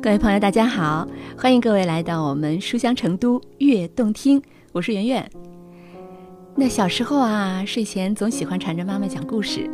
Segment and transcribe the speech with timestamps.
[0.00, 4.40] 各位朋友，大家好，欢迎各位来到我们书香成都悦动听，
[4.70, 5.28] 我是圆圆。
[6.54, 9.68] 那小时候啊，睡前总喜欢缠着妈妈讲故事，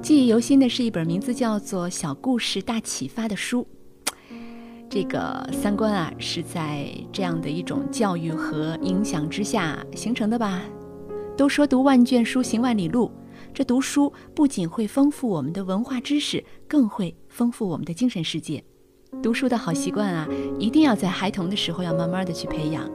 [0.00, 3.66] 记忆犹新的是一本名字叫做《小故事大启发》的书。
[4.88, 10.62] 这个三观啊，是在这样的一种教育和影响之下形成的吧？
[11.36, 13.12] 都说读万卷书，行万里路。
[13.52, 18.64] 这读书不仅会丰富我们的文化知识，更会丰富我们的精神世界。
[19.22, 22.88] 读书的好习惯啊，一定要在孩童的时候要慢慢的去培养。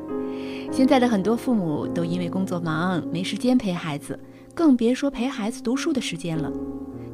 [0.72, 4.18] 现在的很多父母都因为工作忙，没时间陪孩子，
[4.56, 6.52] 更别说陪孩子读书的时间了。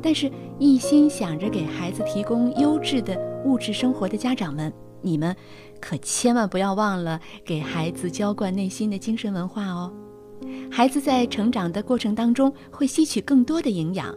[0.02, 4.72] 但是，一心想着给孩子提供优质的物质生活的家长们，
[5.02, 5.36] 你们
[5.82, 9.92] 可千万不要忘了给孩子浇灌内心的精神文化哦。
[10.72, 14.16] 孩子在成长的过程当中会吸取更多的营养。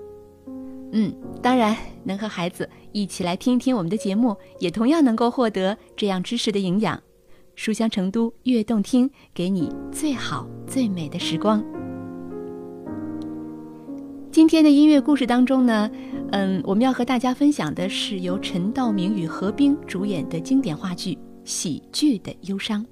[0.92, 7.02] 嗯，当然能和孩子一起来听一听我们的节目，也同样能够获得这样知识的营养。
[7.54, 11.64] 书香成都悦动听，给你最好最美的时光。
[14.30, 15.90] 今天的音乐故事当中呢，
[16.30, 22.82] 嗯，我们要和大家分享的是由陈道明与何冰主演的经典话剧《喜剧的忧伤》。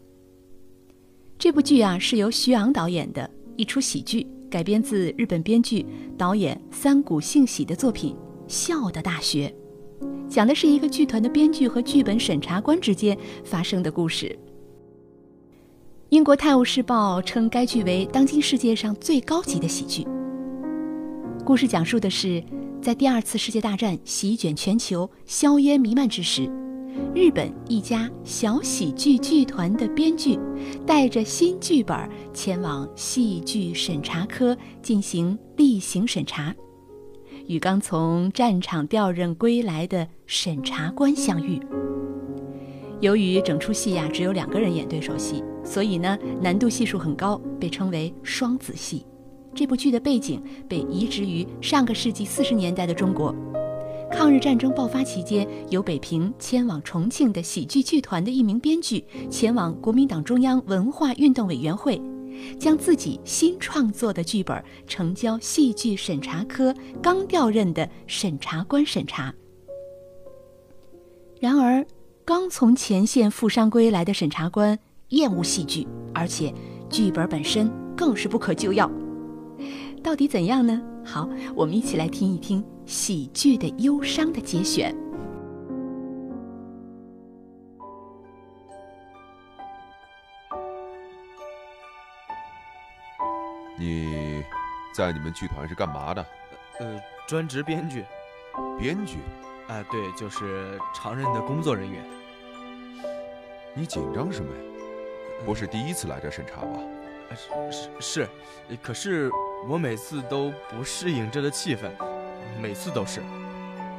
[1.39, 4.27] 这部剧啊，是由徐昂导演的一出喜剧。
[4.51, 5.87] 改编自日本编剧、
[6.19, 8.15] 导演三谷幸喜的作品
[8.48, 9.48] 《笑的大学》，
[10.29, 14.37] 讲的是一个剧团的编剧和剧本审查官之间发生的故事。
[16.09, 20.05] 英国《泰晤士报》称该剧为当今世界上最高级的喜剧。
[21.45, 22.42] 故事讲述的是，
[22.83, 26.51] 在第二次世界大战席卷全球、硝烟弥漫之时。
[27.14, 30.38] 日本一家小喜剧剧团的编剧，
[30.86, 36.55] 带着新剧本前往戏剧审查科进行例行审查，
[37.46, 41.61] 与刚从战场调任归来的审查官相遇。
[43.00, 49.05] 由于整出戏呀只有两个人演对手戏，所以呢难度系数很高，被称为双子戏。
[49.55, 53.34] 这部剧的背景被移植于上个世纪四十年代的中国。
[54.11, 62.01] 抗日战争爆发期间，由北平迁往重庆的喜剧剧团的一名编剧，前往国民党中央文化运动委员会，
[62.59, 69.33] 将自己新创作的剧本呈交戏剧审查科刚调任的审查官审查。
[71.41, 71.87] 然而，
[72.25, 74.79] 刚从前线负伤归来的审查官
[75.11, 76.53] 厌恶戏剧，而且
[76.91, 78.91] 剧本本身更是不可救药。
[80.02, 80.80] 到底怎样呢？
[81.05, 82.64] 好，我们一起来听一听。
[82.86, 84.96] 喜剧的忧伤的节选。
[93.78, 94.42] 你
[94.94, 96.27] 在你们剧团是干嘛的？
[96.80, 98.05] 呃，专职编剧。
[98.78, 99.18] 编剧？
[99.68, 102.05] 啊，对，就是常任的工作人员。
[103.74, 104.62] 你紧张什么呀？
[105.46, 106.80] 不是第一次来这审查吧？
[107.30, 108.28] 是是是，
[108.82, 109.30] 可是
[109.69, 111.91] 我每次都不适应这的气氛。
[112.61, 113.21] 每次都是，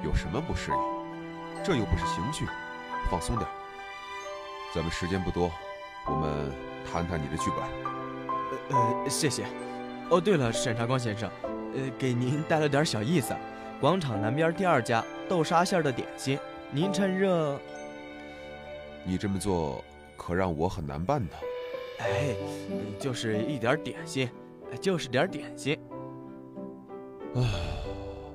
[0.03, 1.63] 有什么不适应？
[1.63, 2.45] 这又不是刑具，
[3.09, 3.47] 放松点。
[4.73, 5.51] 咱们时间不多，
[6.07, 6.51] 我们
[6.91, 8.77] 谈谈你的剧本。
[8.77, 9.45] 呃，谢谢。
[10.09, 13.35] 哦，对了，审查官先生，呃，给您带了点小意思，
[13.79, 16.37] 广场南边第二家豆沙馅的点心，
[16.71, 17.59] 您趁热。
[19.03, 19.83] 你这么做
[20.17, 21.35] 可让我很难办的。
[21.99, 22.35] 哎，
[22.99, 24.29] 就是一点点心，
[24.79, 25.79] 就是点点心。
[27.35, 27.41] 啊。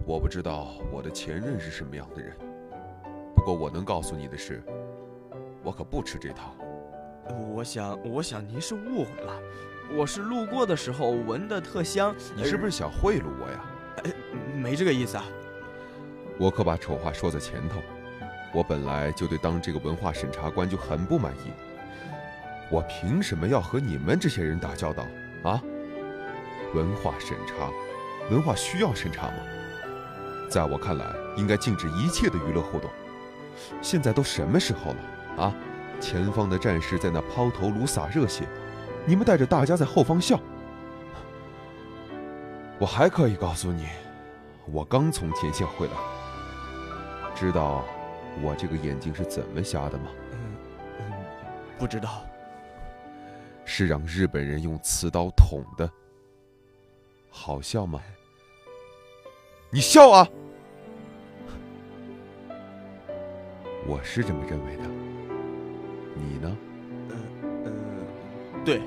[0.04, 2.32] 我不知道我的前任是什么样的人，
[3.34, 4.62] 不过我能告诉你的是，
[5.64, 6.54] 我可不吃这套。
[7.52, 9.42] 我想，我想您是误会了，
[9.96, 12.14] 我是路过的时候闻的特香。
[12.36, 13.64] 你是不是想贿赂我呀？
[14.54, 15.24] 没这个意思啊。
[16.38, 17.80] 我可把丑话说在前头，
[18.54, 21.50] 我本来就对当这个文化审查官就很不满意，
[22.70, 25.04] 我凭什么要和你们这些人打交道
[25.42, 25.60] 啊？
[26.76, 27.70] 文化审查，
[28.30, 29.36] 文化需要审查吗？
[30.50, 32.90] 在我看来，应该禁止一切的娱乐活动。
[33.80, 35.54] 现在都什么时候了啊？
[35.98, 38.46] 前方的战士在那抛头颅洒热血，
[39.06, 40.38] 你们带着大家在后方笑。
[42.78, 43.86] 我还可以告诉你，
[44.66, 45.94] 我刚从前线回来，
[47.34, 47.82] 知道
[48.42, 50.10] 我这个眼睛是怎么瞎的吗？
[50.32, 51.14] 嗯，
[51.78, 52.22] 不知道。
[53.64, 55.90] 是让日本人用刺刀捅的。
[57.38, 58.00] 好笑吗？
[59.68, 60.26] 你笑啊！
[63.86, 64.82] 我是这么认为的，
[66.14, 66.56] 你呢？
[67.10, 67.16] 呃
[67.66, 67.72] 呃，
[68.64, 68.80] 对，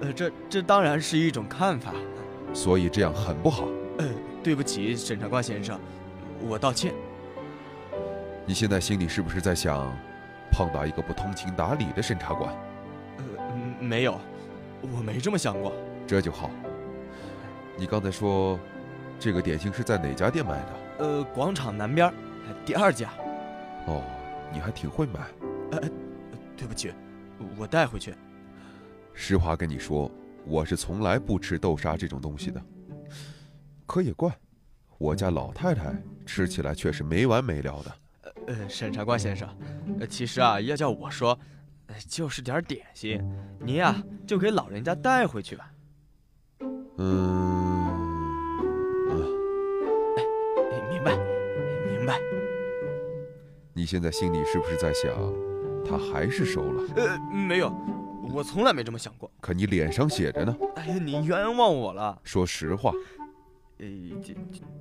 [0.00, 1.94] 呃，这这当然是一种看法。
[2.52, 3.68] 所以这样很不好。
[3.98, 4.08] 呃，
[4.42, 5.78] 对不起，审查官先生，
[6.40, 6.92] 我道歉。
[8.44, 9.96] 你现在心里是不是在想，
[10.50, 12.52] 碰到一个不通情达理的审查官。
[13.18, 13.24] 呃，
[13.78, 14.18] 没有，
[14.82, 15.72] 我没这么想过。
[16.04, 16.50] 这就好。
[17.76, 18.58] 你刚才说，
[19.18, 20.72] 这个点心是在哪家店买的？
[20.98, 22.12] 呃，广场南边，
[22.64, 23.10] 第二家。
[23.86, 24.02] 哦，
[24.52, 25.20] 你还挺会买。
[25.72, 25.80] 呃，
[26.56, 26.92] 对不起，
[27.56, 28.14] 我带回去。
[29.14, 30.10] 实话跟你说，
[30.44, 32.62] 我是从来不吃豆沙这种东西的。
[33.86, 34.30] 可也怪，
[34.98, 37.92] 我家老太太吃起来却是没完没了的。
[38.46, 39.48] 呃，审查官先生，
[40.08, 41.38] 其实啊，要叫我说，
[42.08, 43.22] 就是点点心，
[43.60, 45.70] 您呀就给老人家带回去吧。
[46.98, 47.61] 嗯，
[52.02, 52.20] 明白。
[53.72, 55.12] 你现在心里是不是在想，
[55.88, 56.82] 他还是收了？
[56.96, 57.72] 呃，没有，
[58.34, 59.30] 我从来没这么想过。
[59.40, 60.56] 可你脸上写着呢。
[60.74, 62.18] 哎呀，你冤枉我了。
[62.24, 62.92] 说实话。
[63.78, 63.86] 呃，
[64.20, 64.34] 就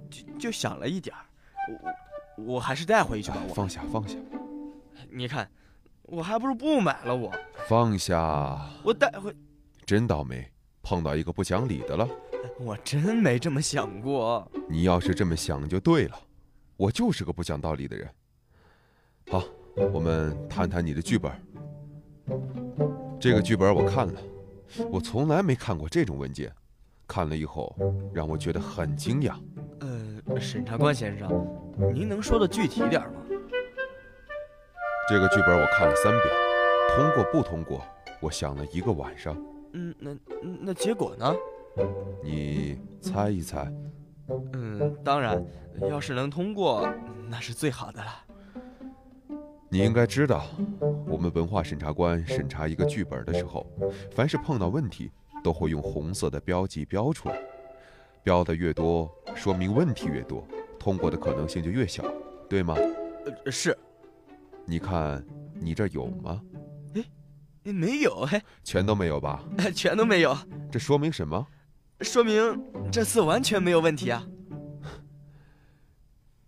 [0.10, 1.22] 就就想了一点儿，
[2.38, 3.38] 我我还是带回去吧。
[3.48, 4.18] 我放下，放下。
[5.12, 5.48] 你看，
[6.02, 7.16] 我还不如不买了。
[7.16, 7.32] 我
[7.68, 8.60] 放下。
[8.84, 9.32] 我带回。
[9.86, 10.52] 真倒霉，
[10.82, 12.08] 碰到一个不讲理的了。
[12.60, 14.52] 我真没这么想过。
[14.68, 16.20] 你要是这么想就对了，
[16.78, 18.10] 我就是个不讲道理的人。
[19.30, 19.44] 好，
[19.94, 21.32] 我们谈谈你的剧本。
[23.20, 24.22] 这个剧本我看了，
[24.92, 26.52] 我从来没看过这种文件。
[27.08, 27.76] 看了以后，
[28.14, 29.36] 让我觉得很惊讶。
[29.82, 31.46] 呃，审查官先生，
[31.94, 33.22] 您能说的具体点吗？
[35.10, 36.24] 这个剧本我看了三遍，
[36.96, 37.84] 通过不通过，
[38.22, 39.36] 我想了一个晚上。
[39.74, 40.18] 嗯，那
[40.62, 41.36] 那结果呢？
[42.24, 43.70] 你猜一猜。
[44.54, 45.44] 嗯，当然，
[45.90, 46.88] 要是能通过，
[47.30, 48.12] 那是最好的了。
[49.70, 50.46] 你应该知道，
[51.08, 53.66] 我们文化审查官审查一个剧本的时候，
[54.14, 55.12] 凡是碰到问题。
[55.44, 57.36] 都会用红色的标记标出来，
[58.22, 60.48] 标的越多，说明问题越多，
[60.78, 62.04] 通过的可能性就越小，
[62.48, 62.76] 对吗？
[63.26, 63.76] 呃，是。
[64.66, 65.26] 你看，
[65.60, 66.40] 你这有吗？
[66.94, 67.04] 哎，
[67.74, 69.44] 没有，嘿，全都没有吧？
[69.74, 70.38] 全都没有。
[70.72, 71.48] 这说明什么？
[72.02, 72.60] 说明
[72.92, 74.24] 这次完全没有问题啊。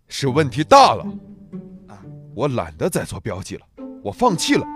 [0.08, 1.04] 是问题大了。
[1.88, 2.02] 啊，
[2.34, 3.66] 我懒得再做标记了，
[4.02, 4.66] 我放弃了。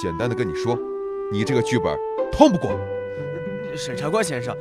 [0.00, 0.78] 简单的跟你说，
[1.32, 1.96] 你这个剧本
[2.30, 2.70] 通不过。
[3.76, 4.56] 审查官先生，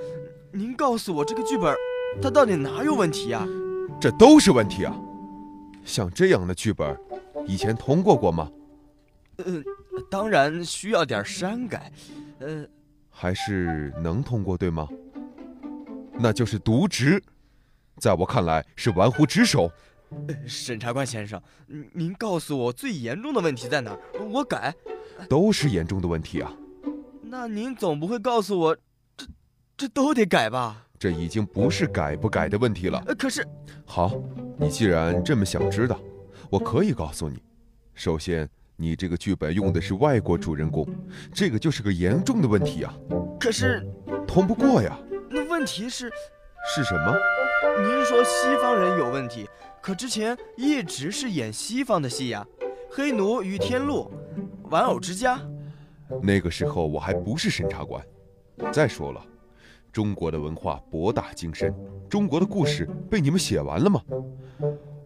[0.52, 1.74] 您告诉我这个剧本，
[2.22, 3.48] 它到底哪有问题啊？
[4.00, 4.96] 这都是问题啊！
[5.84, 6.96] 像这样的剧本，
[7.48, 8.52] 以前通过过吗？
[9.38, 9.64] 呃，
[10.10, 11.92] 当然需要点删改，
[12.40, 12.66] 呃，
[13.10, 14.88] 还是能通过对吗？
[16.20, 17.22] 那就是渎职，
[17.98, 19.72] 在我看来是玩忽职守。
[20.48, 21.42] 审查官先生，
[21.94, 24.00] 您告诉我最严重的问题在哪儿，
[24.32, 24.74] 我改。
[25.28, 26.54] 都是严重的问题啊！
[27.24, 28.78] 那您总不会告诉我？
[29.76, 30.86] 这都得改吧？
[31.00, 33.04] 这已经不是改不改的问题了。
[33.18, 33.46] 可是，
[33.86, 34.14] 好，
[34.58, 36.00] 你既然这么想知道，
[36.50, 37.42] 我可以告诉你。
[37.94, 40.88] 首先，你这个剧本用的是外国主人公，
[41.34, 42.94] 这个就是个严重的问题啊。
[43.40, 43.86] 可是，
[44.28, 44.98] 通不过呀。
[45.58, 46.08] 那问题是，
[46.68, 47.12] 是什么？
[47.82, 49.50] 您说西方人有问题，
[49.82, 52.46] 可之前一直是演西方的戏呀，
[52.92, 54.08] 《黑奴与天路》
[54.70, 55.36] 《玩偶之家》。
[56.22, 58.00] 那个时候我还不是审查官。
[58.72, 59.26] 再说了。
[59.92, 61.74] 中国的文化博大精深，
[62.08, 64.00] 中国的故事被你们写完了吗？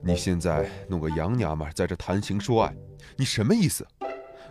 [0.04, 2.76] 你现在弄个洋娘们在这谈情说爱，
[3.16, 3.88] 你什么意思？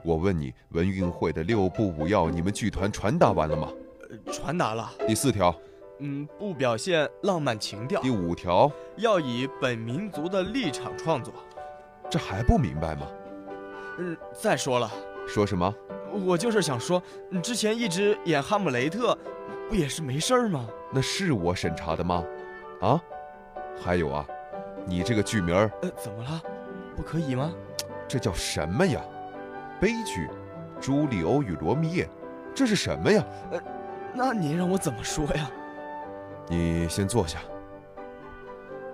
[0.02, 3.68] 我问你，文运会的六部五要你们剧团传达完了吗？
[4.32, 4.90] 传达了。
[5.06, 5.54] 第四条，
[6.00, 8.00] 嗯，不表现浪漫情调。
[8.00, 11.32] 第五条，要以本民族的立场创作。
[12.10, 13.06] 这还不明白吗？
[13.98, 14.90] 嗯，再说了。
[15.28, 15.72] 说什么？
[16.24, 19.16] 我就是想说，你之前一直演哈姆雷特。
[19.68, 20.66] 不也是没事儿吗？
[20.90, 22.24] 那是我审查的吗？
[22.80, 23.00] 啊，
[23.80, 24.26] 还有啊，
[24.84, 26.42] 你这个剧名儿，呃，怎么了？
[26.96, 27.52] 不可以吗？
[28.08, 29.00] 这叫什么呀？
[29.80, 30.26] 悲剧，
[30.80, 32.04] 《朱利欧与罗密叶》，
[32.52, 33.24] 这是什么呀？
[33.52, 33.60] 呃，
[34.12, 35.48] 那您让我怎么说呀？
[36.50, 37.38] 你先坐下。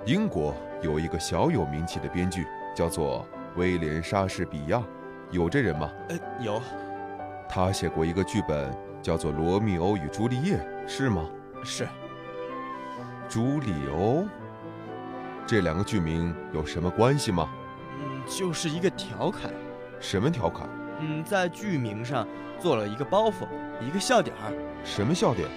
[0.04, 4.80] 英国有一个小有名气的编剧，叫做威廉·莎士比亚，
[5.30, 5.90] 有这人吗？
[6.10, 6.62] 呃，有。
[7.48, 8.70] 他写过一个剧本。
[9.02, 10.56] 叫做《罗密欧与朱丽叶》
[10.88, 11.30] 是吗？
[11.62, 11.86] 是。
[13.28, 14.26] 朱利欧，
[15.46, 17.48] 这两个剧名有什么关系吗？
[18.00, 19.52] 嗯，就是一个调侃。
[20.00, 20.68] 什么调侃？
[21.00, 22.26] 嗯，在剧名上
[22.58, 23.46] 做了一个包袱，
[23.80, 24.52] 一个笑点儿。
[24.84, 25.48] 什么笑点？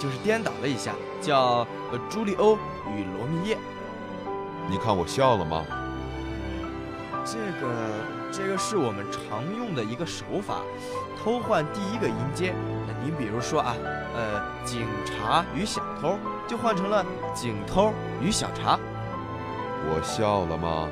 [0.00, 1.64] 就是颠倒了一下，叫
[2.08, 2.56] 《朱利欧
[2.88, 3.56] 与罗密叶》。
[4.68, 5.64] 你看我笑了吗？
[7.24, 7.72] 这个，
[8.32, 10.62] 这个是我们常用的一个手法，
[11.18, 12.54] 偷换第一个音阶。
[13.04, 13.76] 你比如说啊，
[14.16, 18.78] 呃，警察与小偷就换成了警偷与小茶。
[19.88, 20.88] 我笑了吗？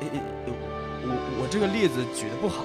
[0.00, 2.62] 我我这个例子举的不好。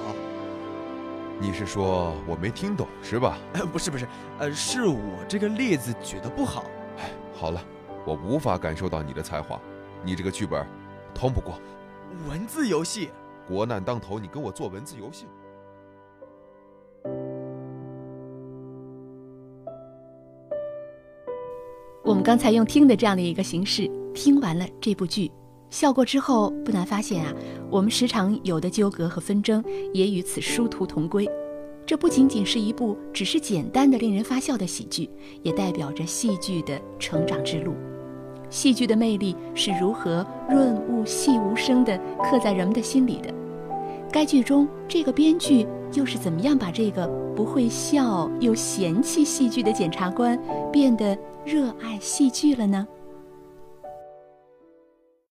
[1.40, 3.38] 你是说我没听懂是吧？
[3.54, 4.08] 呃，不是不是，
[4.40, 6.66] 呃，是我这个例子举得不好。
[6.98, 7.62] 哎，好了，
[8.06, 9.60] 我无法感受到你的才华，
[10.04, 10.66] 你这个剧本
[11.14, 11.60] 通不过。
[12.30, 13.10] 文字游戏，
[13.48, 15.26] 国难当头，你跟我做文字游戏？
[22.04, 25.32] 我们刚才用听的这样的一个形式听完了这部剧，
[25.74, 27.34] 笑过之后，不难发现啊，
[27.72, 31.28] 我们时常有的纠葛和纷争也与此殊途同归。
[31.84, 35.10] 这不仅仅是一部只是简单的令人发笑的喜剧，
[35.42, 37.74] 也代表着戏剧的成长之路。
[38.52, 43.34] 戏剧的魅力是如何润物细无声地刻在人们的心里的？
[44.12, 45.66] 该剧中这个编剧
[45.96, 50.40] 又是怎么样把这个不会笑又嫌弃戏剧的检察官
[50.72, 52.88] 变得热爱戏剧了呢？